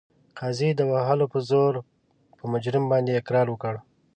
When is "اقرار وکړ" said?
3.21-3.73